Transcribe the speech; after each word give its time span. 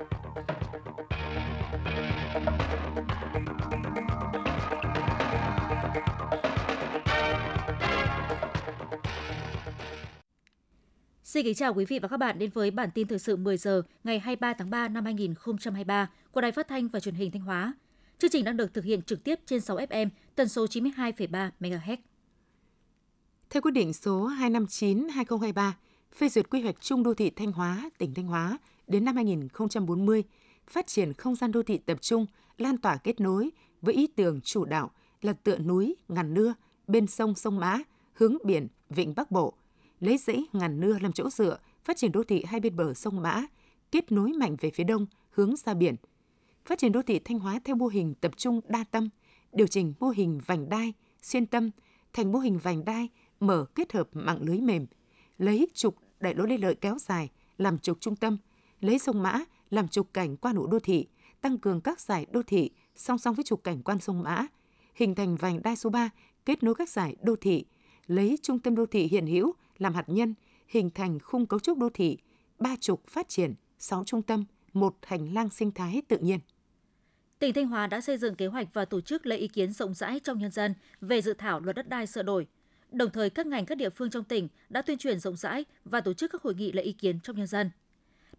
Xin 0.00 0.06
kính 11.44 11.54
chào 11.54 11.74
quý 11.74 11.84
vị 11.84 11.98
và 11.98 12.08
các 12.08 12.16
bạn 12.16 12.38
đến 12.38 12.50
với 12.50 12.70
bản 12.70 12.90
tin 12.94 13.08
thời 13.08 13.18
sự 13.18 13.36
10 13.36 13.56
giờ 13.56 13.82
ngày 14.04 14.18
23 14.18 14.54
tháng 14.54 14.70
3 14.70 14.88
năm 14.88 15.04
2023 15.04 16.10
của 16.32 16.40
Đài 16.40 16.52
Phát 16.52 16.68
thanh 16.68 16.88
và 16.88 17.00
Truyền 17.00 17.14
hình 17.14 17.30
Thanh 17.30 17.42
Hóa. 17.42 17.74
Chương 18.18 18.30
trình 18.30 18.44
đang 18.44 18.56
được 18.56 18.74
thực 18.74 18.84
hiện 18.84 19.02
trực 19.02 19.24
tiếp 19.24 19.38
trên 19.46 19.60
6 19.60 19.76
FM, 19.76 20.08
tần 20.34 20.48
số 20.48 20.66
92,3 20.66 21.50
MHz. 21.60 21.96
Theo 23.50 23.62
quyết 23.62 23.72
định 23.74 23.92
số 23.92 24.28
259/2023 24.28 25.72
phê 26.14 26.28
duyệt 26.28 26.50
quy 26.50 26.62
hoạch 26.62 26.80
chung 26.80 27.02
đô 27.02 27.14
thị 27.14 27.30
Thanh 27.30 27.52
Hóa, 27.52 27.90
tỉnh 27.98 28.14
Thanh 28.14 28.26
Hóa 28.26 28.58
đến 28.90 29.04
năm 29.04 29.16
2040, 29.16 30.24
phát 30.66 30.86
triển 30.86 31.12
không 31.12 31.34
gian 31.34 31.52
đô 31.52 31.62
thị 31.62 31.78
tập 31.78 31.98
trung, 32.00 32.26
lan 32.58 32.78
tỏa 32.78 32.96
kết 32.96 33.20
nối 33.20 33.50
với 33.82 33.94
ý 33.94 34.06
tưởng 34.06 34.40
chủ 34.40 34.64
đạo 34.64 34.90
là 35.22 35.32
tựa 35.32 35.58
núi, 35.58 35.96
ngàn 36.08 36.34
nưa, 36.34 36.54
bên 36.86 37.06
sông 37.06 37.34
sông 37.34 37.60
Mã, 37.60 37.78
hướng 38.12 38.36
biển, 38.44 38.68
vịnh 38.90 39.14
Bắc 39.16 39.30
Bộ, 39.30 39.54
lấy 40.00 40.18
dãy 40.18 40.44
ngàn 40.52 40.80
nưa 40.80 40.98
làm 40.98 41.12
chỗ 41.12 41.30
dựa, 41.30 41.58
phát 41.84 41.96
triển 41.96 42.12
đô 42.12 42.22
thị 42.24 42.44
hai 42.46 42.60
bên 42.60 42.76
bờ 42.76 42.94
sông 42.94 43.22
Mã, 43.22 43.46
kết 43.92 44.12
nối 44.12 44.32
mạnh 44.32 44.56
về 44.60 44.70
phía 44.70 44.84
đông, 44.84 45.06
hướng 45.30 45.56
ra 45.56 45.74
biển. 45.74 45.96
Phát 46.64 46.78
triển 46.78 46.92
đô 46.92 47.02
thị 47.02 47.18
Thanh 47.18 47.38
Hóa 47.38 47.60
theo 47.64 47.76
mô 47.76 47.86
hình 47.86 48.14
tập 48.14 48.32
trung 48.36 48.60
đa 48.68 48.84
tâm, 48.90 49.08
điều 49.52 49.66
chỉnh 49.66 49.94
mô 50.00 50.08
hình 50.08 50.40
vành 50.46 50.68
đai, 50.68 50.92
xuyên 51.22 51.46
tâm 51.46 51.70
thành 52.12 52.32
mô 52.32 52.38
hình 52.38 52.58
vành 52.58 52.84
đai 52.84 53.08
mở 53.40 53.66
kết 53.74 53.92
hợp 53.92 54.08
mạng 54.12 54.38
lưới 54.40 54.60
mềm, 54.60 54.86
lấy 55.38 55.68
trục 55.74 55.96
đại 56.20 56.34
lộ 56.34 56.44
Lê 56.44 56.58
Lợi 56.58 56.74
kéo 56.74 56.98
dài 56.98 57.30
làm 57.58 57.78
trục 57.78 58.00
trung 58.00 58.16
tâm, 58.16 58.36
lấy 58.80 58.98
sông 58.98 59.22
Mã 59.22 59.40
làm 59.70 59.88
trục 59.88 60.12
cảnh 60.14 60.36
quan 60.36 60.54
nội 60.54 60.68
đô 60.70 60.78
thị, 60.78 61.06
tăng 61.40 61.58
cường 61.58 61.80
các 61.80 62.00
giải 62.00 62.26
đô 62.30 62.42
thị 62.42 62.70
song 62.96 63.18
song 63.18 63.34
với 63.34 63.44
trục 63.44 63.64
cảnh 63.64 63.82
quan 63.82 64.00
sông 64.00 64.22
Mã, 64.22 64.46
hình 64.94 65.14
thành 65.14 65.36
vành 65.36 65.62
đai 65.62 65.76
số 65.76 65.90
3 65.90 66.10
kết 66.44 66.62
nối 66.62 66.74
các 66.74 66.88
giải 66.88 67.16
đô 67.22 67.36
thị, 67.36 67.64
lấy 68.06 68.38
trung 68.42 68.58
tâm 68.58 68.74
đô 68.74 68.86
thị 68.86 69.08
hiện 69.08 69.26
hữu 69.26 69.52
làm 69.78 69.94
hạt 69.94 70.04
nhân, 70.06 70.34
hình 70.68 70.90
thành 70.90 71.18
khung 71.20 71.46
cấu 71.46 71.60
trúc 71.60 71.78
đô 71.78 71.88
thị, 71.94 72.18
ba 72.58 72.76
trục 72.80 73.06
phát 73.06 73.28
triển, 73.28 73.54
sáu 73.78 74.04
trung 74.04 74.22
tâm, 74.22 74.44
một 74.72 74.96
hành 75.02 75.34
lang 75.34 75.50
sinh 75.50 75.70
thái 75.70 76.02
tự 76.08 76.18
nhiên. 76.18 76.40
Tỉnh 77.38 77.54
Thanh 77.54 77.66
Hóa 77.66 77.86
đã 77.86 78.00
xây 78.00 78.18
dựng 78.18 78.34
kế 78.34 78.46
hoạch 78.46 78.68
và 78.74 78.84
tổ 78.84 79.00
chức 79.00 79.26
lấy 79.26 79.38
ý 79.38 79.48
kiến 79.48 79.72
rộng 79.72 79.94
rãi 79.94 80.20
trong 80.20 80.38
nhân 80.38 80.50
dân 80.50 80.74
về 81.00 81.22
dự 81.22 81.34
thảo 81.34 81.60
luật 81.60 81.76
đất 81.76 81.88
đai 81.88 82.06
sửa 82.06 82.22
đổi. 82.22 82.46
Đồng 82.92 83.10
thời, 83.10 83.30
các 83.30 83.46
ngành 83.46 83.66
các 83.66 83.74
địa 83.74 83.90
phương 83.90 84.10
trong 84.10 84.24
tỉnh 84.24 84.48
đã 84.68 84.82
tuyên 84.82 84.98
truyền 84.98 85.18
rộng 85.18 85.36
rãi 85.36 85.64
và 85.84 86.00
tổ 86.00 86.12
chức 86.12 86.32
các 86.32 86.42
hội 86.42 86.54
nghị 86.54 86.72
lấy 86.72 86.84
ý 86.84 86.92
kiến 86.92 87.20
trong 87.20 87.36
nhân 87.36 87.46
dân. 87.46 87.70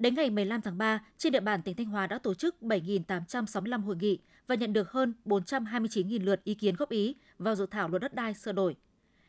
Đến 0.01 0.15
ngày 0.15 0.29
15 0.29 0.61
tháng 0.61 0.77
3, 0.77 1.05
trên 1.17 1.33
địa 1.33 1.39
bàn 1.39 1.61
tỉnh 1.61 1.75
Thanh 1.75 1.85
Hóa 1.85 2.07
đã 2.07 2.17
tổ 2.17 2.33
chức 2.33 2.55
7.865 2.61 3.81
hội 3.81 3.95
nghị 3.95 4.19
và 4.47 4.55
nhận 4.55 4.73
được 4.73 4.91
hơn 4.91 5.13
429.000 5.25 6.23
lượt 6.23 6.43
ý 6.43 6.53
kiến 6.53 6.75
góp 6.75 6.89
ý 6.89 7.15
vào 7.39 7.55
dự 7.55 7.65
thảo 7.65 7.89
luật 7.89 8.01
đất 8.01 8.13
đai 8.13 8.33
sửa 8.33 8.51
đổi. 8.51 8.75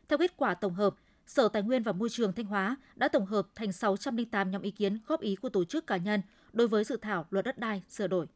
Theo 0.08 0.18
kết 0.18 0.36
quả 0.36 0.54
tổng 0.54 0.74
hợp, 0.74 0.94
Sở 1.26 1.48
Tài 1.48 1.62
nguyên 1.62 1.82
và 1.82 1.92
Môi 1.92 2.08
trường 2.08 2.32
Thanh 2.32 2.46
Hóa 2.46 2.76
đã 2.96 3.08
tổng 3.08 3.26
hợp 3.26 3.48
thành 3.54 3.72
608 3.72 4.50
nhóm 4.50 4.62
ý 4.62 4.70
kiến 4.70 4.98
góp 5.06 5.20
ý 5.20 5.36
của 5.36 5.48
tổ 5.48 5.64
chức 5.64 5.86
cá 5.86 5.96
nhân 5.96 6.22
đối 6.52 6.68
với 6.68 6.84
dự 6.84 6.96
thảo 6.96 7.26
luật 7.30 7.44
đất 7.44 7.58
đai 7.58 7.82
sửa 7.88 8.06
đổi. 8.06 8.26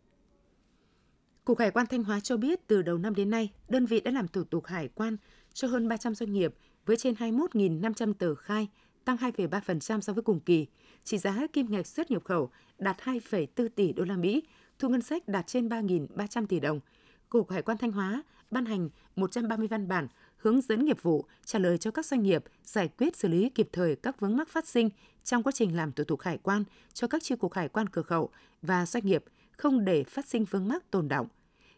Cục 1.45 1.59
Hải 1.59 1.71
quan 1.71 1.87
Thanh 1.87 2.05
Hóa 2.05 2.21
cho 2.21 2.37
biết 2.37 2.67
từ 2.67 2.83
đầu 2.83 2.99
năm 2.99 3.15
đến 3.15 3.31
nay, 3.31 3.53
đơn 3.69 3.87
vị 3.87 4.01
đã 4.01 4.11
làm 4.11 4.29
thủ 4.29 4.45
tục 4.45 4.67
hải 4.67 4.89
quan 4.89 5.17
cho 5.53 5.69
hơn 5.69 5.89
300 5.89 6.15
doanh 6.15 6.33
nghiệp 6.33 6.55
với 6.87 6.97
trên 6.97 7.15
21.500 7.15 8.13
tờ 8.15 8.35
khai, 8.35 8.69
tăng 9.07 9.17
2,3% 9.17 10.01
so 10.01 10.13
với 10.13 10.23
cùng 10.23 10.41
kỳ. 10.41 10.67
Trị 11.05 11.19
giá 11.19 11.47
kim 11.53 11.71
ngạch 11.71 11.87
xuất 11.87 12.11
nhập 12.11 12.25
khẩu 12.25 12.51
đạt 12.79 12.97
2,4 13.05 13.69
tỷ 13.69 13.93
đô 13.93 14.05
la 14.05 14.17
Mỹ, 14.17 14.43
thu 14.79 14.89
ngân 14.89 15.03
sách 15.03 15.29
đạt 15.29 15.47
trên 15.47 15.69
3.300 15.69 16.47
tỷ 16.47 16.61
đồng. 16.61 16.81
Cục 17.29 17.51
Hải 17.51 17.63
quan 17.63 17.79
Thanh 17.79 17.93
Hóa 17.93 18.23
ban 18.51 18.65
hành 18.65 18.89
130 19.17 19.69
văn 19.69 19.89
bản 19.89 20.09
hướng 20.37 20.61
dẫn 20.61 20.85
nghiệp 20.85 21.03
vụ, 21.03 21.25
trả 21.45 21.59
lời 21.59 21.79
cho 21.79 21.91
các 21.91 22.07
doanh 22.07 22.23
nghiệp, 22.23 22.45
giải 22.65 22.89
quyết 22.99 23.17
xử 23.17 23.29
lý 23.29 23.49
kịp 23.49 23.69
thời 23.73 23.97
các 23.97 24.21
vướng 24.21 24.37
mắc 24.37 24.49
phát 24.49 24.67
sinh 24.67 24.91
trong 25.25 25.43
quá 25.43 25.53
trình 25.53 25.77
làm 25.77 25.93
thủ 25.93 26.05
tục 26.05 26.21
hải 26.21 26.39
quan 26.39 26.65
cho 26.93 27.07
các 27.07 27.23
chi 27.23 27.35
cục 27.37 27.53
hải 27.53 27.69
quan 27.69 27.89
cửa 27.89 28.03
khẩu 28.03 28.31
và 28.63 28.87
doanh 28.87 29.07
nghiệp, 29.07 29.25
không 29.57 29.85
để 29.85 30.05
phát 30.05 30.27
sinh 30.27 30.45
vướng 30.45 30.69
mắc 30.69 30.91
tồn 30.91 31.09
động. 31.09 31.27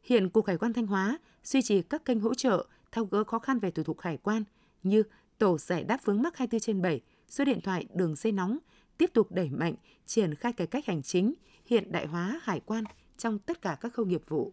Hiện 0.03 0.28
Cục 0.28 0.47
Hải 0.47 0.59
quan 0.59 0.72
Thanh 0.72 0.87
Hóa 0.87 1.19
duy 1.44 1.62
trì 1.62 1.83
các 1.83 2.05
kênh 2.05 2.21
hỗ 2.21 2.34
trợ 2.34 2.67
thao 2.93 3.05
gỡ 3.05 3.25
khó 3.25 3.38
khăn 3.38 3.59
về 3.59 3.71
thủ 3.71 3.83
tục 3.83 4.00
hải 4.00 4.17
quan 4.17 4.44
như 4.83 5.03
tổ 5.38 5.59
giải 5.59 5.84
đáp 5.84 6.05
vướng 6.05 6.22
mắc 6.22 6.37
24 6.37 6.61
trên 6.61 6.83
7, 6.83 7.00
số 7.28 7.44
điện 7.44 7.61
thoại 7.61 7.87
đường 7.94 8.15
dây 8.16 8.33
nóng, 8.33 8.59
tiếp 8.99 9.11
tục 9.15 9.33
đẩy 9.33 9.50
mạnh 9.50 9.75
triển 10.06 10.34
khai 10.34 10.53
cải 10.53 10.66
cách 10.66 10.87
hành 10.87 11.03
chính, 11.03 11.34
hiện 11.66 11.93
đại 11.93 12.06
hóa 12.06 12.41
hải 12.43 12.61
quan 12.61 12.84
trong 13.16 13.39
tất 13.39 13.62
cả 13.62 13.77
các 13.81 13.94
khâu 13.94 14.06
nghiệp 14.06 14.22
vụ. 14.28 14.53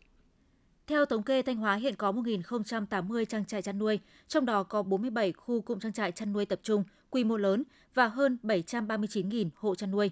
Theo 0.87 1.05
thống 1.05 1.23
kê, 1.23 1.41
Thanh 1.41 1.57
Hóa 1.57 1.75
hiện 1.75 1.95
có 1.95 2.11
1.080 2.11 3.25
trang 3.25 3.45
trại 3.45 3.61
chăn 3.61 3.79
nuôi, 3.79 3.99
trong 4.27 4.45
đó 4.45 4.63
có 4.63 4.83
47 4.83 5.33
khu 5.33 5.61
cụm 5.61 5.79
trang 5.79 5.93
trại 5.93 6.11
chăn 6.11 6.33
nuôi 6.33 6.45
tập 6.45 6.59
trung, 6.63 6.83
quy 7.09 7.23
mô 7.23 7.37
lớn 7.37 7.63
và 7.93 8.07
hơn 8.07 8.37
739.000 8.43 9.49
hộ 9.55 9.75
chăn 9.75 9.91
nuôi. 9.91 10.11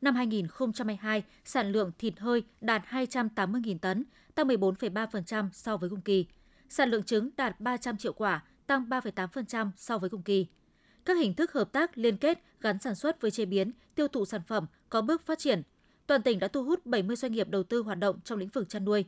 Năm 0.00 0.14
2022, 0.14 1.22
sản 1.44 1.72
lượng 1.72 1.92
thịt 1.98 2.18
hơi 2.18 2.42
đạt 2.60 2.82
280.000 2.90 3.78
tấn, 3.78 4.04
tăng 4.34 4.48
14,3% 4.48 5.48
so 5.52 5.76
với 5.76 5.90
cùng 5.90 6.00
kỳ. 6.00 6.26
Sản 6.68 6.90
lượng 6.90 7.02
trứng 7.02 7.30
đạt 7.36 7.60
300 7.60 7.96
triệu 7.96 8.12
quả, 8.12 8.44
tăng 8.66 8.88
3,8% 8.88 9.70
so 9.76 9.98
với 9.98 10.10
cùng 10.10 10.22
kỳ. 10.22 10.46
Các 11.04 11.16
hình 11.16 11.34
thức 11.34 11.52
hợp 11.52 11.72
tác 11.72 11.98
liên 11.98 12.16
kết 12.16 12.38
gắn 12.60 12.78
sản 12.78 12.94
xuất 12.94 13.20
với 13.20 13.30
chế 13.30 13.44
biến, 13.44 13.72
tiêu 13.94 14.08
thụ 14.08 14.24
sản 14.24 14.40
phẩm 14.46 14.66
có 14.88 15.02
bước 15.02 15.26
phát 15.26 15.38
triển. 15.38 15.62
Toàn 16.06 16.22
tỉnh 16.22 16.38
đã 16.38 16.48
thu 16.48 16.64
hút 16.64 16.86
70 16.86 17.16
doanh 17.16 17.32
nghiệp 17.32 17.48
đầu 17.48 17.62
tư 17.62 17.82
hoạt 17.82 17.98
động 17.98 18.20
trong 18.24 18.38
lĩnh 18.38 18.48
vực 18.48 18.68
chăn 18.68 18.84
nuôi. 18.84 19.04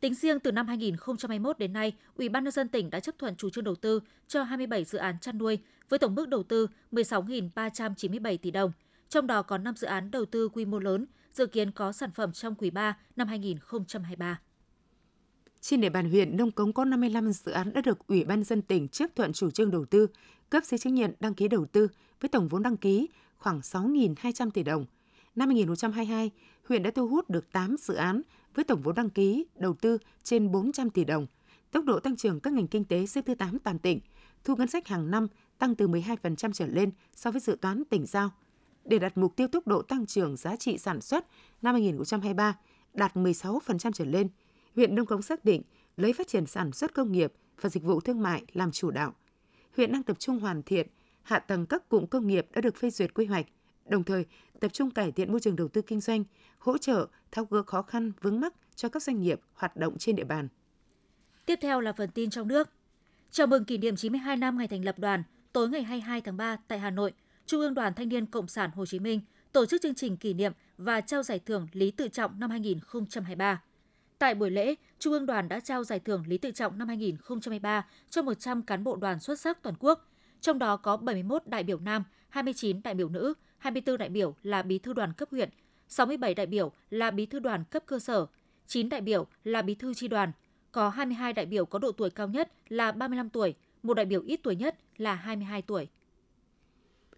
Tính 0.00 0.14
riêng 0.14 0.40
từ 0.40 0.52
năm 0.52 0.66
2021 0.66 1.58
đến 1.58 1.72
nay, 1.72 1.92
Ủy 2.16 2.28
ban 2.28 2.44
nhân 2.44 2.52
dân 2.52 2.68
tỉnh 2.68 2.90
đã 2.90 3.00
chấp 3.00 3.18
thuận 3.18 3.36
chủ 3.36 3.50
trương 3.50 3.64
đầu 3.64 3.74
tư 3.74 4.00
cho 4.28 4.42
27 4.42 4.84
dự 4.84 4.98
án 4.98 5.18
chăn 5.20 5.38
nuôi 5.38 5.58
với 5.88 5.98
tổng 5.98 6.14
mức 6.14 6.28
đầu 6.28 6.42
tư 6.42 6.66
16.397 6.92 8.36
tỷ 8.36 8.50
đồng. 8.50 8.72
Trong 9.08 9.26
đó 9.26 9.42
có 9.42 9.58
5 9.58 9.76
dự 9.76 9.86
án 9.86 10.10
đầu 10.10 10.24
tư 10.24 10.48
quy 10.48 10.64
mô 10.64 10.78
lớn, 10.78 11.06
dự 11.32 11.46
kiến 11.46 11.70
có 11.70 11.92
sản 11.92 12.10
phẩm 12.14 12.32
trong 12.32 12.54
quý 12.54 12.70
3 12.70 12.98
năm 13.16 13.28
2023. 13.28 14.40
Trên 15.60 15.80
địa 15.80 15.88
bàn 15.88 16.10
huyện 16.10 16.36
Nông 16.36 16.50
Cống 16.50 16.72
có 16.72 16.84
55 16.84 17.32
dự 17.32 17.52
án 17.52 17.72
đã 17.72 17.80
được 17.80 18.06
Ủy 18.06 18.24
ban 18.24 18.44
dân 18.44 18.62
tỉnh 18.62 18.88
chấp 18.88 19.10
thuận 19.16 19.32
chủ 19.32 19.50
trương 19.50 19.70
đầu 19.70 19.84
tư, 19.84 20.06
cấp 20.50 20.64
giấy 20.64 20.78
chứng 20.78 20.94
nhận 20.94 21.12
đăng 21.20 21.34
ký 21.34 21.48
đầu 21.48 21.66
tư 21.66 21.88
với 22.20 22.28
tổng 22.28 22.48
vốn 22.48 22.62
đăng 22.62 22.76
ký 22.76 23.08
khoảng 23.36 23.60
6.200 23.60 24.50
tỷ 24.50 24.62
đồng. 24.62 24.86
Năm 25.34 25.48
2022, 25.48 26.30
huyện 26.68 26.82
đã 26.82 26.90
thu 26.90 27.08
hút 27.08 27.30
được 27.30 27.52
8 27.52 27.76
dự 27.78 27.94
án 27.94 28.22
với 28.54 28.64
tổng 28.64 28.80
vốn 28.80 28.94
đăng 28.94 29.10
ký 29.10 29.46
đầu 29.54 29.74
tư 29.74 29.98
trên 30.22 30.52
400 30.52 30.90
tỷ 30.90 31.04
đồng. 31.04 31.26
Tốc 31.70 31.84
độ 31.84 32.00
tăng 32.00 32.16
trưởng 32.16 32.40
các 32.40 32.52
ngành 32.52 32.66
kinh 32.66 32.84
tế 32.84 33.06
xếp 33.06 33.24
thứ 33.26 33.34
8 33.34 33.58
toàn 33.58 33.78
tỉnh, 33.78 34.00
thu 34.44 34.56
ngân 34.56 34.68
sách 34.68 34.88
hàng 34.88 35.10
năm 35.10 35.26
tăng 35.58 35.74
từ 35.74 35.88
12% 35.88 36.52
trở 36.52 36.66
lên 36.66 36.90
so 37.14 37.30
với 37.30 37.40
dự 37.40 37.56
toán 37.60 37.84
tỉnh 37.84 38.06
giao. 38.06 38.30
Để 38.84 38.98
đạt 38.98 39.18
mục 39.18 39.36
tiêu 39.36 39.48
tốc 39.48 39.66
độ 39.66 39.82
tăng 39.82 40.06
trưởng 40.06 40.36
giá 40.36 40.56
trị 40.56 40.78
sản 40.78 41.00
xuất 41.00 41.26
năm 41.62 41.74
2023 41.74 42.58
đạt 42.94 43.16
16% 43.16 43.92
trở 43.92 44.04
lên, 44.04 44.28
huyện 44.74 44.94
Đông 44.94 45.06
Cống 45.06 45.22
xác 45.22 45.44
định 45.44 45.62
lấy 45.96 46.12
phát 46.12 46.28
triển 46.28 46.46
sản 46.46 46.72
xuất 46.72 46.94
công 46.94 47.12
nghiệp 47.12 47.32
và 47.60 47.68
dịch 47.68 47.82
vụ 47.82 48.00
thương 48.00 48.22
mại 48.22 48.44
làm 48.52 48.72
chủ 48.72 48.90
đạo. 48.90 49.14
Huyện 49.76 49.92
đang 49.92 50.02
tập 50.02 50.18
trung 50.18 50.38
hoàn 50.38 50.62
thiện 50.62 50.86
hạ 51.22 51.38
tầng 51.38 51.66
các 51.66 51.88
cụm 51.88 52.06
công 52.06 52.26
nghiệp 52.26 52.46
đã 52.52 52.60
được 52.60 52.76
phê 52.76 52.90
duyệt 52.90 53.14
quy 53.14 53.26
hoạch, 53.26 53.46
đồng 53.86 54.04
thời 54.04 54.24
tập 54.60 54.72
trung 54.72 54.90
cải 54.90 55.12
thiện 55.12 55.30
môi 55.30 55.40
trường 55.40 55.56
đầu 55.56 55.68
tư 55.68 55.82
kinh 55.82 56.00
doanh, 56.00 56.24
hỗ 56.58 56.78
trợ 56.78 57.06
tháo 57.32 57.44
gỡ 57.44 57.62
khó 57.62 57.82
khăn 57.82 58.12
vướng 58.20 58.40
mắc 58.40 58.54
cho 58.74 58.88
các 58.88 59.02
doanh 59.02 59.20
nghiệp 59.20 59.40
hoạt 59.54 59.76
động 59.76 59.98
trên 59.98 60.16
địa 60.16 60.24
bàn. 60.24 60.48
Tiếp 61.46 61.58
theo 61.62 61.80
là 61.80 61.92
phần 61.92 62.10
tin 62.10 62.30
trong 62.30 62.48
nước. 62.48 62.68
Chào 63.30 63.46
mừng 63.46 63.64
kỷ 63.64 63.78
niệm 63.78 63.96
92 63.96 64.36
năm 64.36 64.58
ngày 64.58 64.68
thành 64.68 64.84
lập 64.84 64.98
đoàn, 64.98 65.22
tối 65.52 65.68
ngày 65.68 65.82
22 65.82 66.20
tháng 66.20 66.36
3 66.36 66.56
tại 66.68 66.78
Hà 66.78 66.90
Nội, 66.90 67.12
Trung 67.46 67.60
ương 67.60 67.74
Đoàn 67.74 67.94
Thanh 67.94 68.08
niên 68.08 68.26
Cộng 68.26 68.48
sản 68.48 68.70
Hồ 68.74 68.86
Chí 68.86 68.98
Minh 68.98 69.20
tổ 69.52 69.66
chức 69.66 69.82
chương 69.82 69.94
trình 69.94 70.16
kỷ 70.16 70.34
niệm 70.34 70.52
và 70.78 71.00
trao 71.00 71.22
giải 71.22 71.38
thưởng 71.38 71.68
Lý 71.72 71.90
Tự 71.90 72.08
Trọng 72.08 72.40
năm 72.40 72.50
2023. 72.50 73.62
Tại 74.18 74.34
buổi 74.34 74.50
lễ, 74.50 74.74
Trung 74.98 75.12
ương 75.12 75.26
Đoàn 75.26 75.48
đã 75.48 75.60
trao 75.60 75.84
giải 75.84 76.00
thưởng 76.00 76.24
Lý 76.26 76.38
Tự 76.38 76.50
Trọng 76.50 76.78
năm 76.78 76.88
2023 76.88 77.86
cho 78.10 78.22
100 78.22 78.62
cán 78.62 78.84
bộ 78.84 78.96
đoàn 78.96 79.20
xuất 79.20 79.40
sắc 79.40 79.62
toàn 79.62 79.74
quốc, 79.78 80.10
trong 80.40 80.58
đó 80.58 80.76
có 80.76 80.96
71 80.96 81.42
đại 81.46 81.62
biểu 81.62 81.78
nam, 81.78 82.04
29 82.28 82.82
đại 82.82 82.94
biểu 82.94 83.08
nữ, 83.08 83.34
24 83.58 83.98
đại 83.98 84.08
biểu 84.08 84.36
là 84.42 84.62
bí 84.62 84.78
thư 84.78 84.92
đoàn 84.92 85.12
cấp 85.12 85.28
huyện, 85.30 85.50
67 85.88 86.34
đại 86.34 86.46
biểu 86.46 86.72
là 86.90 87.10
bí 87.10 87.26
thư 87.26 87.38
đoàn 87.38 87.64
cấp 87.70 87.82
cơ 87.86 87.98
sở, 87.98 88.26
9 88.66 88.88
đại 88.88 89.00
biểu 89.00 89.26
là 89.44 89.62
bí 89.62 89.74
thư 89.74 89.94
chi 89.94 90.08
đoàn, 90.08 90.32
có 90.72 90.88
22 90.88 91.32
đại 91.32 91.46
biểu 91.46 91.66
có 91.66 91.78
độ 91.78 91.92
tuổi 91.92 92.10
cao 92.10 92.28
nhất 92.28 92.52
là 92.68 92.92
35 92.92 93.30
tuổi, 93.30 93.54
một 93.82 93.94
đại 93.94 94.06
biểu 94.06 94.22
ít 94.22 94.40
tuổi 94.42 94.56
nhất 94.56 94.76
là 94.96 95.14
22 95.14 95.62
tuổi. 95.62 95.88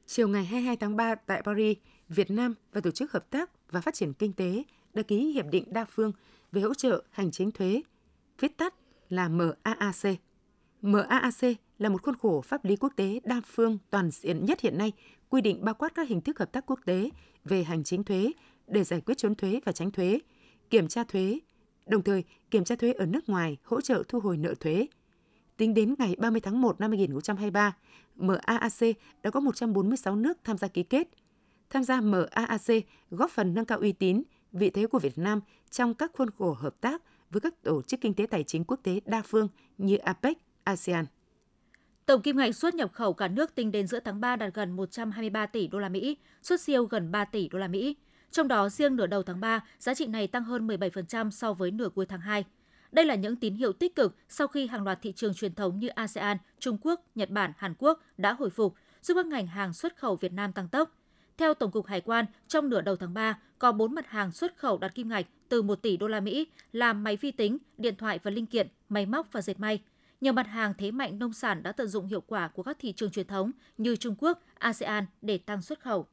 Chiều 0.06 0.28
ngày 0.28 0.44
22 0.44 0.76
tháng 0.76 0.96
3 0.96 1.14
tại 1.14 1.42
Paris, 1.42 1.78
Việt 2.08 2.30
Nam 2.30 2.54
và 2.72 2.80
Tổ 2.80 2.90
chức 2.90 3.12
Hợp 3.12 3.30
tác 3.30 3.70
và 3.70 3.80
Phát 3.80 3.94
triển 3.94 4.12
Kinh 4.12 4.32
tế 4.32 4.64
đã 4.98 5.02
ký 5.02 5.32
Hiệp 5.32 5.46
định 5.50 5.64
đa 5.70 5.84
phương 5.84 6.12
về 6.52 6.60
hỗ 6.60 6.74
trợ 6.74 7.02
hành 7.10 7.30
chính 7.30 7.50
thuế, 7.50 7.82
viết 8.40 8.56
tắt 8.56 8.74
là 9.08 9.28
MAAC. 9.28 10.18
MAAC 10.82 11.58
là 11.78 11.88
một 11.88 12.02
khuôn 12.02 12.16
khổ 12.16 12.40
pháp 12.40 12.64
lý 12.64 12.76
quốc 12.76 12.92
tế 12.96 13.20
đa 13.24 13.40
phương 13.46 13.78
toàn 13.90 14.10
diện 14.10 14.44
nhất 14.44 14.60
hiện 14.60 14.78
nay, 14.78 14.92
quy 15.28 15.40
định 15.40 15.64
bao 15.64 15.74
quát 15.74 15.94
các 15.94 16.08
hình 16.08 16.20
thức 16.20 16.38
hợp 16.38 16.52
tác 16.52 16.66
quốc 16.66 16.80
tế 16.84 17.10
về 17.44 17.62
hành 17.62 17.84
chính 17.84 18.04
thuế 18.04 18.32
để 18.66 18.84
giải 18.84 19.00
quyết 19.00 19.18
trốn 19.18 19.34
thuế 19.34 19.60
và 19.64 19.72
tránh 19.72 19.90
thuế, 19.90 20.18
kiểm 20.70 20.88
tra 20.88 21.04
thuế, 21.04 21.38
đồng 21.86 22.02
thời 22.02 22.24
kiểm 22.50 22.64
tra 22.64 22.76
thuế 22.76 22.92
ở 22.92 23.06
nước 23.06 23.28
ngoài, 23.28 23.56
hỗ 23.64 23.80
trợ 23.80 24.02
thu 24.08 24.20
hồi 24.20 24.36
nợ 24.36 24.54
thuế. 24.54 24.86
Tính 25.56 25.74
đến 25.74 25.94
ngày 25.98 26.16
30 26.18 26.40
tháng 26.40 26.60
1 26.60 26.80
năm 26.80 26.90
2023, 26.90 27.76
MAAC 28.16 28.96
đã 29.22 29.30
có 29.30 29.40
146 29.40 30.16
nước 30.16 30.38
tham 30.44 30.58
gia 30.58 30.68
ký 30.68 30.82
kết. 30.82 31.08
Tham 31.70 31.84
gia 31.84 32.00
MAAC 32.00 32.84
góp 33.10 33.30
phần 33.30 33.54
nâng 33.54 33.64
cao 33.64 33.78
uy 33.78 33.92
tín, 33.92 34.22
vị 34.52 34.70
thế 34.70 34.86
của 34.86 34.98
Việt 34.98 35.18
Nam 35.18 35.40
trong 35.70 35.94
các 35.94 36.10
khuôn 36.14 36.30
khổ 36.38 36.52
hợp 36.52 36.80
tác 36.80 37.02
với 37.30 37.40
các 37.40 37.62
tổ 37.62 37.82
chức 37.82 38.00
kinh 38.00 38.14
tế 38.14 38.26
tài 38.26 38.44
chính 38.44 38.64
quốc 38.64 38.80
tế 38.82 39.00
đa 39.04 39.22
phương 39.22 39.48
như 39.78 39.96
APEC, 39.96 40.38
ASEAN. 40.64 41.06
Tổng 42.06 42.22
kim 42.22 42.36
ngạch 42.36 42.56
xuất 42.56 42.74
nhập 42.74 42.92
khẩu 42.92 43.12
cả 43.12 43.28
nước 43.28 43.54
tính 43.54 43.70
đến 43.70 43.86
giữa 43.86 44.00
tháng 44.00 44.20
3 44.20 44.36
đạt 44.36 44.54
gần 44.54 44.70
123 44.70 45.46
tỷ 45.46 45.66
đô 45.66 45.78
la 45.78 45.88
Mỹ, 45.88 46.16
xuất 46.42 46.60
siêu 46.60 46.84
gần 46.84 47.10
3 47.10 47.24
tỷ 47.24 47.48
đô 47.48 47.58
la 47.58 47.68
Mỹ. 47.68 47.96
Trong 48.30 48.48
đó 48.48 48.68
riêng 48.68 48.96
nửa 48.96 49.06
đầu 49.06 49.22
tháng 49.22 49.40
3, 49.40 49.64
giá 49.78 49.94
trị 49.94 50.06
này 50.06 50.26
tăng 50.26 50.44
hơn 50.44 50.66
17% 50.66 51.30
so 51.30 51.52
với 51.52 51.70
nửa 51.70 51.88
cuối 51.88 52.06
tháng 52.06 52.20
2. 52.20 52.44
Đây 52.92 53.04
là 53.04 53.14
những 53.14 53.36
tín 53.36 53.54
hiệu 53.54 53.72
tích 53.72 53.94
cực 53.94 54.16
sau 54.28 54.46
khi 54.48 54.66
hàng 54.66 54.84
loạt 54.84 54.98
thị 55.02 55.12
trường 55.12 55.34
truyền 55.34 55.54
thống 55.54 55.78
như 55.78 55.88
ASEAN, 55.88 56.36
Trung 56.58 56.78
Quốc, 56.82 57.00
Nhật 57.14 57.30
Bản, 57.30 57.52
Hàn 57.56 57.74
Quốc 57.78 58.02
đã 58.16 58.32
hồi 58.32 58.50
phục, 58.50 58.74
giúp 59.02 59.14
các 59.14 59.26
ngành 59.26 59.46
hàng 59.46 59.72
xuất 59.72 59.96
khẩu 59.96 60.16
Việt 60.16 60.32
Nam 60.32 60.52
tăng 60.52 60.68
tốc. 60.68 60.97
Theo 61.38 61.54
Tổng 61.54 61.70
cục 61.70 61.86
Hải 61.86 62.00
quan, 62.00 62.24
trong 62.48 62.68
nửa 62.68 62.80
đầu 62.80 62.96
tháng 62.96 63.14
3, 63.14 63.38
có 63.58 63.72
4 63.72 63.94
mặt 63.94 64.06
hàng 64.06 64.32
xuất 64.32 64.56
khẩu 64.56 64.78
đạt 64.78 64.94
kim 64.94 65.08
ngạch 65.08 65.26
từ 65.48 65.62
1 65.62 65.74
tỷ 65.74 65.96
đô 65.96 66.08
la 66.08 66.20
Mỹ 66.20 66.46
là 66.72 66.92
máy 66.92 67.16
vi 67.16 67.30
tính, 67.30 67.58
điện 67.76 67.96
thoại 67.96 68.18
và 68.22 68.30
linh 68.30 68.46
kiện, 68.46 68.68
máy 68.88 69.06
móc 69.06 69.32
và 69.32 69.42
dệt 69.42 69.60
may. 69.60 69.82
Nhiều 70.20 70.32
mặt 70.32 70.46
hàng 70.46 70.74
thế 70.78 70.90
mạnh 70.90 71.18
nông 71.18 71.32
sản 71.32 71.62
đã 71.62 71.72
tận 71.72 71.88
dụng 71.88 72.06
hiệu 72.06 72.20
quả 72.20 72.48
của 72.48 72.62
các 72.62 72.76
thị 72.80 72.92
trường 72.92 73.10
truyền 73.10 73.26
thống 73.26 73.50
như 73.78 73.96
Trung 73.96 74.14
Quốc, 74.18 74.42
ASEAN 74.58 75.06
để 75.22 75.38
tăng 75.38 75.62
xuất 75.62 75.80
khẩu. 75.80 76.06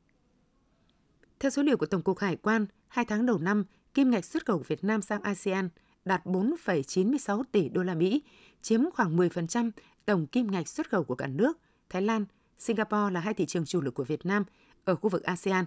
Theo 1.39 1.49
số 1.49 1.63
liệu 1.63 1.77
của 1.77 1.85
Tổng 1.85 2.01
cục 2.01 2.19
Hải 2.19 2.35
quan, 2.35 2.65
hai 2.87 3.05
tháng 3.05 3.25
đầu 3.25 3.37
năm, 3.37 3.63
kim 3.93 4.11
ngạch 4.11 4.25
xuất 4.25 4.45
khẩu 4.45 4.63
Việt 4.67 4.83
Nam 4.83 5.01
sang 5.01 5.21
ASEAN 5.21 5.69
đạt 6.05 6.25
4,96 6.25 7.43
tỷ 7.51 7.69
đô 7.69 7.83
la 7.83 7.93
Mỹ, 7.93 8.21
chiếm 8.61 8.91
khoảng 8.91 9.17
10% 9.17 9.71
tổng 10.05 10.27
kim 10.27 10.51
ngạch 10.51 10.67
xuất 10.67 10.89
khẩu 10.89 11.03
của 11.03 11.15
cả 11.15 11.27
nước. 11.27 11.57
Thái 11.89 12.01
Lan, 12.01 12.25
Singapore 12.57 13.13
là 13.13 13.19
hai 13.19 13.33
thị 13.33 13.45
trường 13.45 13.65
chủ 13.65 13.81
lực 13.81 13.93
của 13.93 14.03
Việt 14.03 14.25
Nam 14.25 14.43
ở 14.85 14.95
khu 14.95 15.09
vực 15.09 15.23
ASEAN. 15.23 15.65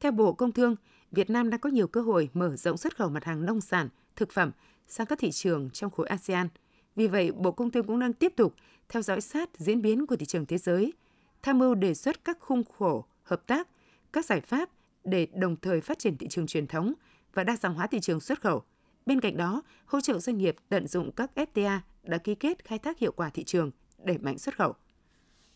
Theo 0.00 0.12
Bộ 0.12 0.32
Công 0.32 0.52
Thương, 0.52 0.76
Việt 1.10 1.30
Nam 1.30 1.50
đang 1.50 1.60
có 1.60 1.70
nhiều 1.70 1.86
cơ 1.86 2.00
hội 2.00 2.28
mở 2.34 2.56
rộng 2.56 2.76
xuất 2.76 2.96
khẩu 2.96 3.08
mặt 3.08 3.24
hàng 3.24 3.46
nông 3.46 3.60
sản, 3.60 3.88
thực 4.16 4.32
phẩm 4.32 4.50
sang 4.88 5.06
các 5.06 5.18
thị 5.18 5.30
trường 5.30 5.70
trong 5.70 5.90
khối 5.90 6.06
ASEAN. 6.06 6.48
Vì 6.96 7.06
vậy, 7.06 7.32
Bộ 7.32 7.52
Công 7.52 7.70
Thương 7.70 7.86
cũng 7.86 8.00
đang 8.00 8.12
tiếp 8.12 8.32
tục 8.36 8.54
theo 8.88 9.02
dõi 9.02 9.20
sát 9.20 9.50
diễn 9.58 9.82
biến 9.82 10.06
của 10.06 10.16
thị 10.16 10.26
trường 10.26 10.46
thế 10.46 10.58
giới, 10.58 10.92
tham 11.42 11.58
mưu 11.58 11.74
đề 11.74 11.94
xuất 11.94 12.24
các 12.24 12.38
khung 12.40 12.64
khổ 12.64 13.04
hợp 13.22 13.46
tác, 13.46 13.68
các 14.12 14.24
giải 14.24 14.40
pháp 14.40 14.70
để 15.04 15.26
đồng 15.34 15.56
thời 15.56 15.80
phát 15.80 15.98
triển 15.98 16.16
thị 16.16 16.28
trường 16.28 16.46
truyền 16.46 16.66
thống 16.66 16.92
và 17.34 17.44
đa 17.44 17.56
dạng 17.56 17.74
hóa 17.74 17.86
thị 17.86 18.00
trường 18.00 18.20
xuất 18.20 18.40
khẩu. 18.40 18.62
Bên 19.06 19.20
cạnh 19.20 19.36
đó, 19.36 19.62
hỗ 19.86 20.00
trợ 20.00 20.18
doanh 20.18 20.38
nghiệp 20.38 20.56
tận 20.68 20.86
dụng 20.86 21.12
các 21.12 21.30
FTA 21.34 21.78
đã 22.02 22.18
ký 22.18 22.34
kết 22.34 22.64
khai 22.64 22.78
thác 22.78 22.98
hiệu 22.98 23.12
quả 23.12 23.30
thị 23.30 23.44
trường, 23.44 23.70
để 24.04 24.18
mạnh 24.18 24.38
xuất 24.38 24.56
khẩu. 24.56 24.74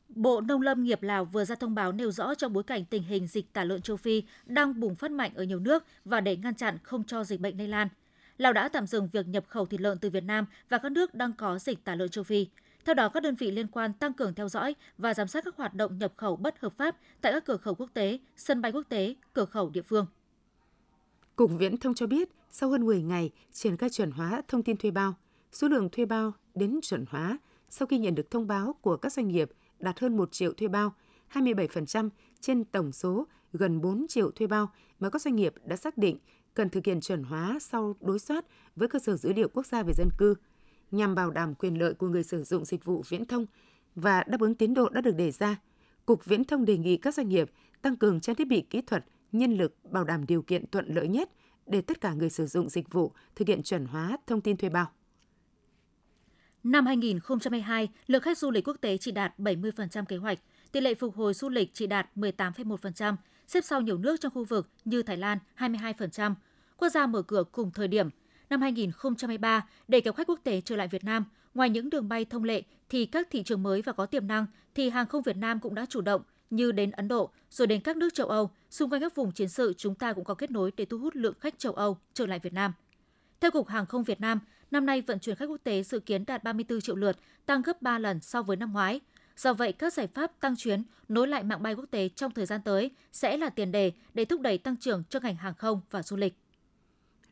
Bộ 0.08 0.40
Nông 0.40 0.62
lâm 0.62 0.84
nghiệp 0.84 1.02
Lào 1.02 1.24
vừa 1.24 1.44
ra 1.44 1.54
thông 1.54 1.74
báo 1.74 1.92
nêu 1.92 2.10
rõ 2.10 2.34
trong 2.34 2.52
bối 2.52 2.62
cảnh 2.62 2.84
tình 2.84 3.02
hình 3.02 3.26
dịch 3.26 3.52
tả 3.52 3.64
lợn 3.64 3.82
châu 3.82 3.96
Phi 3.96 4.22
đang 4.46 4.80
bùng 4.80 4.94
phát 4.94 5.10
mạnh 5.10 5.32
ở 5.34 5.44
nhiều 5.44 5.58
nước 5.58 5.84
và 6.04 6.20
để 6.20 6.36
ngăn 6.36 6.54
chặn 6.54 6.78
không 6.82 7.04
cho 7.04 7.24
dịch 7.24 7.40
bệnh 7.40 7.58
lây 7.58 7.68
lan. 7.68 7.88
Lào 8.38 8.52
đã 8.52 8.68
tạm 8.68 8.86
dừng 8.86 9.08
việc 9.12 9.28
nhập 9.28 9.44
khẩu 9.48 9.66
thịt 9.66 9.80
lợn 9.80 9.98
từ 9.98 10.10
Việt 10.10 10.24
Nam 10.24 10.46
và 10.68 10.78
các 10.78 10.92
nước 10.92 11.14
đang 11.14 11.32
có 11.32 11.58
dịch 11.58 11.84
tả 11.84 11.94
lợn 11.94 12.08
châu 12.08 12.24
Phi. 12.24 12.46
Theo 12.84 12.94
đó, 12.94 13.08
các 13.08 13.22
đơn 13.22 13.34
vị 13.34 13.50
liên 13.50 13.66
quan 13.66 13.92
tăng 13.92 14.12
cường 14.12 14.34
theo 14.34 14.48
dõi 14.48 14.74
và 14.98 15.14
giám 15.14 15.28
sát 15.28 15.44
các 15.44 15.56
hoạt 15.56 15.74
động 15.74 15.98
nhập 15.98 16.12
khẩu 16.16 16.36
bất 16.36 16.60
hợp 16.60 16.76
pháp 16.76 16.96
tại 17.20 17.32
các 17.32 17.44
cửa 17.44 17.56
khẩu 17.56 17.74
quốc 17.74 17.90
tế, 17.94 18.18
sân 18.36 18.62
bay 18.62 18.72
quốc 18.72 18.86
tế, 18.88 19.14
cửa 19.32 19.44
khẩu 19.44 19.70
địa 19.70 19.82
phương. 19.82 20.06
Cục 21.36 21.50
Viễn 21.58 21.76
thông 21.76 21.94
cho 21.94 22.06
biết, 22.06 22.28
sau 22.50 22.70
hơn 22.70 22.86
10 22.86 23.02
ngày 23.02 23.30
triển 23.52 23.76
khai 23.76 23.90
chuẩn 23.90 24.10
hóa 24.10 24.42
thông 24.48 24.62
tin 24.62 24.76
thuê 24.76 24.90
bao, 24.90 25.14
số 25.52 25.68
lượng 25.68 25.88
thuê 25.92 26.04
bao 26.04 26.32
đến 26.54 26.80
chuẩn 26.82 27.04
hóa 27.08 27.38
sau 27.68 27.86
khi 27.86 27.98
nhận 27.98 28.14
được 28.14 28.30
thông 28.30 28.46
báo 28.46 28.74
của 28.80 28.96
các 28.96 29.12
doanh 29.12 29.28
nghiệp 29.28 29.50
đạt 29.80 30.00
hơn 30.00 30.16
1 30.16 30.32
triệu 30.32 30.52
thuê 30.52 30.68
bao, 30.68 30.94
27% 31.32 32.08
trên 32.40 32.64
tổng 32.64 32.92
số 32.92 33.26
gần 33.52 33.80
4 33.80 34.06
triệu 34.08 34.30
thuê 34.30 34.46
bao 34.46 34.70
mà 35.00 35.10
các 35.10 35.22
doanh 35.22 35.36
nghiệp 35.36 35.54
đã 35.64 35.76
xác 35.76 35.98
định 35.98 36.18
cần 36.54 36.68
thực 36.68 36.86
hiện 36.86 37.00
chuẩn 37.00 37.22
hóa 37.22 37.58
sau 37.60 37.96
đối 38.00 38.18
soát 38.18 38.44
với 38.76 38.88
cơ 38.88 38.98
sở 38.98 39.16
dữ 39.16 39.32
liệu 39.32 39.48
quốc 39.48 39.66
gia 39.66 39.82
về 39.82 39.92
dân 39.96 40.08
cư 40.18 40.34
nhằm 40.90 41.14
bảo 41.14 41.30
đảm 41.30 41.54
quyền 41.54 41.78
lợi 41.78 41.94
của 41.94 42.08
người 42.08 42.22
sử 42.22 42.44
dụng 42.44 42.64
dịch 42.64 42.84
vụ 42.84 43.02
viễn 43.08 43.24
thông 43.24 43.46
và 43.94 44.24
đáp 44.26 44.40
ứng 44.40 44.54
tiến 44.54 44.74
độ 44.74 44.88
đã 44.88 45.00
được 45.00 45.16
đề 45.16 45.30
ra. 45.30 45.56
Cục 46.06 46.24
Viễn 46.24 46.44
thông 46.44 46.64
đề 46.64 46.78
nghị 46.78 46.96
các 46.96 47.14
doanh 47.14 47.28
nghiệp 47.28 47.50
tăng 47.82 47.96
cường 47.96 48.20
trang 48.20 48.36
thiết 48.36 48.48
bị 48.48 48.60
kỹ 48.60 48.80
thuật, 48.80 49.04
nhân 49.32 49.54
lực 49.54 49.74
bảo 49.90 50.04
đảm 50.04 50.26
điều 50.26 50.42
kiện 50.42 50.66
thuận 50.66 50.94
lợi 50.94 51.08
nhất 51.08 51.30
để 51.66 51.80
tất 51.80 52.00
cả 52.00 52.12
người 52.12 52.30
sử 52.30 52.46
dụng 52.46 52.68
dịch 52.68 52.92
vụ 52.92 53.12
thực 53.34 53.48
hiện 53.48 53.62
chuẩn 53.62 53.86
hóa 53.86 54.16
thông 54.26 54.40
tin 54.40 54.56
thuê 54.56 54.70
bao. 54.70 54.90
Năm 56.66 56.86
2022, 56.86 57.88
lượng 58.06 58.22
khách 58.22 58.38
du 58.38 58.50
lịch 58.50 58.68
quốc 58.68 58.76
tế 58.80 58.96
chỉ 58.96 59.12
đạt 59.12 59.38
70% 59.38 60.04
kế 60.04 60.16
hoạch, 60.16 60.38
tỷ 60.72 60.80
lệ 60.80 60.94
phục 60.94 61.16
hồi 61.16 61.34
du 61.34 61.48
lịch 61.48 61.70
chỉ 61.74 61.86
đạt 61.86 62.08
18,1%, 62.16 63.16
xếp 63.46 63.60
sau 63.64 63.80
nhiều 63.80 63.98
nước 63.98 64.20
trong 64.20 64.32
khu 64.34 64.44
vực 64.44 64.68
như 64.84 65.02
Thái 65.02 65.16
Lan 65.16 65.38
22%. 65.58 66.34
Quốc 66.76 66.88
gia 66.88 67.06
mở 67.06 67.22
cửa 67.22 67.44
cùng 67.52 67.70
thời 67.70 67.88
điểm. 67.88 68.08
Năm 68.50 68.60
2023, 68.60 69.66
để 69.88 70.00
kéo 70.00 70.12
khách 70.12 70.26
quốc 70.26 70.40
tế 70.44 70.60
trở 70.60 70.76
lại 70.76 70.88
Việt 70.88 71.04
Nam, 71.04 71.24
ngoài 71.54 71.70
những 71.70 71.90
đường 71.90 72.08
bay 72.08 72.24
thông 72.24 72.44
lệ 72.44 72.62
thì 72.88 73.06
các 73.06 73.28
thị 73.30 73.42
trường 73.42 73.62
mới 73.62 73.82
và 73.82 73.92
có 73.92 74.06
tiềm 74.06 74.26
năng 74.26 74.46
thì 74.74 74.90
hàng 74.90 75.06
không 75.06 75.22
Việt 75.22 75.36
Nam 75.36 75.60
cũng 75.60 75.74
đã 75.74 75.86
chủ 75.86 76.00
động 76.00 76.22
như 76.50 76.72
đến 76.72 76.90
Ấn 76.90 77.08
Độ 77.08 77.30
rồi 77.50 77.66
đến 77.66 77.80
các 77.80 77.96
nước 77.96 78.14
châu 78.14 78.26
Âu, 78.26 78.50
xung 78.70 78.90
quanh 78.90 79.00
các 79.00 79.14
vùng 79.14 79.32
chiến 79.32 79.48
sự 79.48 79.74
chúng 79.76 79.94
ta 79.94 80.12
cũng 80.12 80.24
có 80.24 80.34
kết 80.34 80.50
nối 80.50 80.72
để 80.76 80.84
thu 80.84 80.98
hút 80.98 81.16
lượng 81.16 81.34
khách 81.40 81.58
châu 81.58 81.72
Âu 81.72 81.98
trở 82.14 82.26
lại 82.26 82.38
Việt 82.38 82.52
Nam. 82.52 82.72
Theo 83.40 83.50
Cục 83.50 83.68
Hàng 83.68 83.86
không 83.86 84.02
Việt 84.02 84.20
Nam, 84.20 84.40
năm 84.70 84.86
nay 84.86 85.00
vận 85.00 85.18
chuyển 85.18 85.36
khách 85.36 85.46
quốc 85.46 85.60
tế 85.64 85.82
dự 85.82 86.00
kiến 86.00 86.24
đạt 86.26 86.44
34 86.44 86.80
triệu 86.80 86.96
lượt, 86.96 87.16
tăng 87.46 87.62
gấp 87.62 87.82
3 87.82 87.98
lần 87.98 88.20
so 88.20 88.42
với 88.42 88.56
năm 88.56 88.72
ngoái. 88.72 89.00
Do 89.36 89.52
vậy, 89.52 89.72
các 89.72 89.92
giải 89.92 90.06
pháp 90.06 90.40
tăng 90.40 90.56
chuyến, 90.56 90.82
nối 91.08 91.28
lại 91.28 91.42
mạng 91.42 91.62
bay 91.62 91.74
quốc 91.74 91.86
tế 91.90 92.08
trong 92.08 92.32
thời 92.32 92.46
gian 92.46 92.60
tới 92.64 92.90
sẽ 93.12 93.36
là 93.36 93.48
tiền 93.48 93.72
đề 93.72 93.92
để 94.14 94.24
thúc 94.24 94.40
đẩy 94.40 94.58
tăng 94.58 94.76
trưởng 94.76 95.02
cho 95.08 95.20
ngành 95.20 95.36
hàng 95.36 95.54
không 95.54 95.80
và 95.90 96.02
du 96.02 96.16
lịch. 96.16 96.34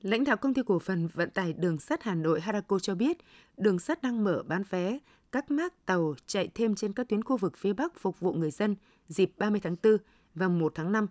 Lãnh 0.03 0.25
đạo 0.25 0.37
công 0.37 0.55
ty 0.55 0.63
cổ 0.67 0.79
phần 0.79 1.09
vận 1.15 1.31
tải 1.31 1.53
đường 1.53 1.79
sắt 1.79 2.03
Hà 2.03 2.15
Nội 2.15 2.41
Harako 2.41 2.79
cho 2.79 2.95
biết, 2.95 3.19
đường 3.57 3.79
sắt 3.79 4.03
đang 4.03 4.25
mở 4.25 4.43
bán 4.47 4.63
vé 4.71 4.99
các 5.33 5.51
mác 5.51 5.87
tàu 5.87 6.15
chạy 6.27 6.49
thêm 6.55 6.75
trên 6.75 6.93
các 6.93 7.09
tuyến 7.09 7.25
khu 7.25 7.37
vực 7.37 7.57
phía 7.57 7.73
Bắc 7.73 8.01
phục 8.01 8.21
vụ 8.21 8.33
người 8.33 8.51
dân 8.51 8.77
dịp 9.09 9.33
30 9.39 9.61
tháng 9.61 9.77
4 9.83 9.97
và 10.35 10.49
1 10.49 10.73
tháng 10.75 10.93
5. 10.93 11.07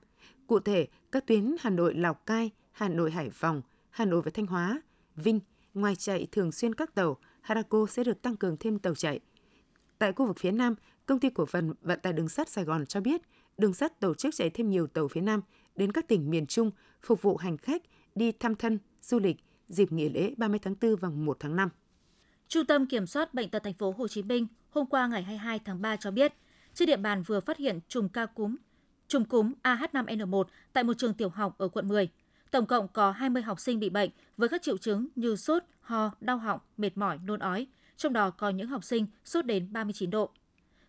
Cụ 0.48 0.60
thể, 0.60 0.88
các 1.12 1.28
tuyến 1.28 1.56
Hà 1.60 1.70
Nội 1.70 1.94
Lào 1.94 2.14
Cai, 2.14 2.52
Hà 2.72 2.90
Nội 2.90 3.12
Hải 3.12 3.30
Phòng, 3.30 3.62
Hà 3.90 4.06
Nội 4.06 4.22
và 4.22 4.32
Thanh 4.34 4.46
Hóa, 4.46 4.82
Vinh, 5.16 5.40
ngoài 5.74 5.96
chạy 5.96 6.28
thường 6.32 6.52
xuyên 6.52 6.76
các 6.76 6.96
tàu, 6.96 7.18
Harako 7.42 7.86
sẽ 7.90 8.04
được 8.04 8.22
tăng 8.22 8.38
cường 8.38 8.58
thêm 8.58 8.80
tàu 8.80 8.96
chạy. 8.96 9.20
Tại 10.00 10.14
khu 10.14 10.28
vực 10.28 10.38
phía 10.40 10.52
Nam, 10.52 10.76
công 11.06 11.20
ty 11.20 11.30
cổ 11.30 11.46
phần 11.46 11.74
vận 11.82 12.00
tải 12.00 12.14
đường 12.14 12.30
sắt 12.30 12.50
Sài 12.50 12.64
Gòn 12.64 12.86
cho 12.86 13.02
biết, 13.02 13.22
đường 13.58 13.74
sắt 13.74 14.00
tổ 14.00 14.14
chức 14.14 14.36
chạy 14.36 14.50
thêm 14.50 14.70
nhiều 14.70 14.88
tàu 14.88 15.08
phía 15.08 15.22
Nam 15.22 15.42
đến 15.76 15.92
các 15.92 16.08
tỉnh 16.08 16.30
miền 16.30 16.46
Trung 16.46 16.72
phục 17.02 17.22
vụ 17.22 17.38
hành 17.38 17.58
khách 17.58 17.82
đi 18.16 18.32
thăm 18.32 18.56
thân, 18.56 18.80
du 19.02 19.20
lịch 19.20 19.38
dịp 19.70 19.92
nghỉ 19.92 20.10
lễ 20.10 20.34
30 20.38 20.60
tháng 20.60 20.76
4 20.82 20.96
và 20.96 21.10
1 21.10 21.38
tháng 21.40 21.56
5. 21.56 21.70
Trung 22.48 22.66
tâm 22.66 22.86
Kiểm 22.86 23.08
soát 23.08 23.34
bệnh 23.34 23.50
tật 23.50 23.64
thành 23.64 23.74
phố 23.74 23.92
Hồ 23.98 24.08
Chí 24.08 24.24
Minh 24.24 24.48
hôm 24.70 24.86
qua 24.86 25.08
ngày 25.08 25.24
22 25.24 25.60
tháng 25.60 25.82
3 25.82 25.96
cho 25.96 26.12
biết, 26.12 26.34
trên 26.74 26.88
địa 26.88 26.98
bàn 26.98 27.24
vừa 27.24 27.40
phát 27.40 27.58
hiện 27.58 27.80
trùng 27.88 28.10
ca 28.10 28.26
cúm, 28.26 28.56
trùng 29.08 29.26
cúm 29.26 29.54
AH5N1 29.64 30.44
tại 30.74 30.84
một 30.84 30.94
trường 30.98 31.14
tiểu 31.14 31.30
học 31.30 31.58
ở 31.58 31.68
quận 31.68 31.88
10. 31.88 32.10
Tổng 32.54 32.66
cộng 32.66 32.88
có 32.88 33.12
20 33.12 33.44
học 33.44 33.60
sinh 33.60 33.80
bị 33.80 33.90
bệnh 33.90 34.10
với 34.38 34.50
các 34.50 34.62
triệu 34.62 34.78
chứng 34.78 35.08
như 35.16 35.36
sốt, 35.36 35.64
ho, 35.82 36.12
đau 36.22 36.38
họng, 36.38 36.60
mệt 36.78 36.98
mỏi, 36.98 37.20
nôn 37.26 37.40
ói, 37.40 37.68
trong 37.98 38.14
đó 38.14 38.30
có 38.30 38.50
những 38.50 38.68
học 38.68 38.84
sinh 38.84 39.08
sốt 39.26 39.46
đến 39.46 39.74
39 39.74 40.10
độ. 40.10 40.30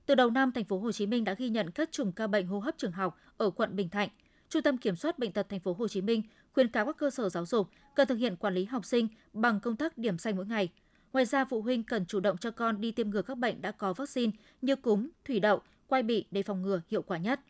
Từ 0.06 0.14
đầu 0.14 0.30
năm, 0.30 0.52
thành 0.52 0.64
phố 0.64 0.78
Hồ 0.78 0.92
Chí 0.92 1.06
Minh 1.06 1.24
đã 1.24 1.34
ghi 1.34 1.48
nhận 1.48 1.70
các 1.70 1.88
chùm 1.92 2.12
ca 2.12 2.26
bệnh 2.26 2.46
hô 2.46 2.58
hấp 2.58 2.78
trường 2.78 2.92
học 2.92 3.18
ở 3.36 3.50
quận 3.50 3.76
Bình 3.76 3.88
Thạnh. 3.88 4.08
Trung 4.48 4.62
tâm 4.62 4.78
Kiểm 4.78 4.96
soát 4.96 5.18
bệnh 5.18 5.32
tật 5.32 5.48
thành 5.48 5.60
phố 5.60 5.72
Hồ 5.72 5.88
Chí 5.88 6.00
Minh 6.00 6.22
khuyến 6.52 6.68
cáo 6.68 6.86
các 6.86 6.96
cơ 6.96 7.10
sở 7.10 7.28
giáo 7.28 7.46
dục 7.46 7.68
cần 7.94 8.08
thực 8.08 8.18
hiện 8.18 8.36
quản 8.36 8.54
lý 8.54 8.64
học 8.64 8.84
sinh 8.84 9.08
bằng 9.32 9.60
công 9.60 9.76
tác 9.76 9.98
điểm 9.98 10.18
xanh 10.18 10.36
mỗi 10.36 10.46
ngày. 10.46 10.68
Ngoài 11.12 11.24
ra, 11.24 11.44
phụ 11.44 11.62
huynh 11.62 11.82
cần 11.82 12.06
chủ 12.06 12.20
động 12.20 12.36
cho 12.36 12.50
con 12.50 12.80
đi 12.80 12.92
tiêm 12.92 13.10
ngừa 13.10 13.22
các 13.22 13.38
bệnh 13.38 13.62
đã 13.62 13.70
có 13.70 13.92
vaccine 13.92 14.32
như 14.62 14.76
cúm, 14.76 15.08
thủy 15.24 15.40
đậu, 15.40 15.62
quai 15.86 16.02
bị 16.02 16.24
để 16.30 16.42
phòng 16.42 16.62
ngừa 16.62 16.80
hiệu 16.88 17.02
quả 17.02 17.18
nhất. 17.18 17.40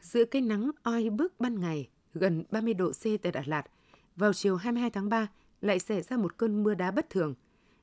Giữa 0.00 0.24
cái 0.24 0.42
nắng 0.42 0.70
oi 0.82 1.10
bức 1.10 1.40
ban 1.40 1.60
ngày, 1.60 1.88
gần 2.14 2.44
30 2.50 2.74
độ 2.74 2.92
C 2.92 3.02
tại 3.22 3.32
Đà 3.32 3.42
Lạt, 3.46 3.62
vào 4.16 4.32
chiều 4.32 4.56
22 4.56 4.90
tháng 4.90 5.08
3 5.08 5.28
lại 5.60 5.78
xảy 5.78 6.02
ra 6.02 6.16
một 6.16 6.38
cơn 6.38 6.62
mưa 6.62 6.74
đá 6.74 6.90
bất 6.90 7.10
thường. 7.10 7.34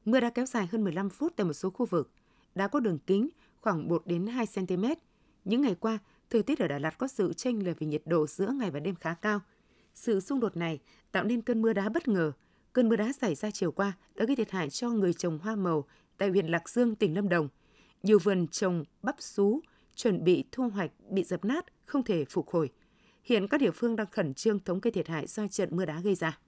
Mưa 0.05 0.19
đã 0.19 0.29
kéo 0.29 0.45
dài 0.45 0.67
hơn 0.71 0.83
15 0.83 1.09
phút 1.09 1.33
tại 1.35 1.45
một 1.45 1.53
số 1.53 1.69
khu 1.69 1.85
vực, 1.85 2.11
đã 2.55 2.67
có 2.67 2.79
đường 2.79 2.99
kính 3.07 3.29
khoảng 3.61 3.87
1 3.87 4.07
đến 4.07 4.27
2 4.27 4.45
cm. 4.55 4.85
Những 5.45 5.61
ngày 5.61 5.75
qua, 5.75 5.99
thời 6.29 6.43
tiết 6.43 6.59
ở 6.59 6.67
Đà 6.67 6.79
Lạt 6.79 6.97
có 6.97 7.07
sự 7.07 7.33
chênh 7.33 7.65
lệch 7.65 7.79
về 7.79 7.87
nhiệt 7.87 8.01
độ 8.05 8.27
giữa 8.27 8.47
ngày 8.47 8.71
và 8.71 8.79
đêm 8.79 8.95
khá 8.95 9.13
cao. 9.13 9.39
Sự 9.93 10.19
xung 10.19 10.39
đột 10.39 10.57
này 10.57 10.79
tạo 11.11 11.23
nên 11.23 11.41
cơn 11.41 11.61
mưa 11.61 11.73
đá 11.73 11.89
bất 11.89 12.07
ngờ. 12.07 12.31
Cơn 12.73 12.89
mưa 12.89 12.95
đá 12.95 13.11
xảy 13.13 13.35
ra 13.35 13.51
chiều 13.51 13.71
qua 13.71 13.93
đã 14.15 14.25
gây 14.25 14.35
thiệt 14.35 14.51
hại 14.51 14.69
cho 14.69 14.89
người 14.89 15.13
trồng 15.13 15.39
hoa 15.39 15.55
màu 15.55 15.85
tại 16.17 16.29
huyện 16.29 16.47
Lạc 16.47 16.69
Dương, 16.69 16.95
tỉnh 16.95 17.15
Lâm 17.15 17.29
Đồng. 17.29 17.47
Nhiều 18.03 18.19
vườn 18.19 18.47
trồng 18.47 18.83
bắp 19.01 19.15
sú 19.19 19.61
chuẩn 19.95 20.23
bị 20.23 20.43
thu 20.51 20.69
hoạch 20.69 20.91
bị 21.09 21.23
dập 21.23 21.45
nát, 21.45 21.65
không 21.85 22.03
thể 22.03 22.25
phục 22.25 22.49
hồi. 22.49 22.69
Hiện 23.23 23.47
các 23.47 23.61
địa 23.61 23.71
phương 23.71 23.95
đang 23.95 24.07
khẩn 24.11 24.33
trương 24.33 24.59
thống 24.59 24.81
kê 24.81 24.91
thiệt 24.91 25.07
hại 25.07 25.27
do 25.27 25.47
trận 25.47 25.69
mưa 25.71 25.85
đá 25.85 25.99
gây 25.99 26.15
ra. 26.15 26.39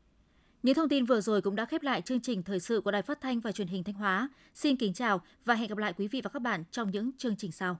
Những 0.63 0.75
thông 0.75 0.89
tin 0.89 1.05
vừa 1.05 1.21
rồi 1.21 1.41
cũng 1.41 1.55
đã 1.55 1.65
khép 1.65 1.83
lại 1.83 2.01
chương 2.01 2.21
trình 2.21 2.43
thời 2.43 2.59
sự 2.59 2.81
của 2.81 2.91
Đài 2.91 3.01
Phát 3.01 3.21
thanh 3.21 3.39
và 3.39 3.51
Truyền 3.51 3.67
hình 3.67 3.83
Thanh 3.83 3.95
Hóa. 3.95 4.29
Xin 4.53 4.75
kính 4.75 4.93
chào 4.93 5.21
và 5.45 5.55
hẹn 5.55 5.69
gặp 5.69 5.77
lại 5.77 5.93
quý 5.97 6.07
vị 6.07 6.21
và 6.23 6.29
các 6.29 6.41
bạn 6.41 6.63
trong 6.71 6.91
những 6.91 7.11
chương 7.17 7.35
trình 7.35 7.51
sau. 7.51 7.79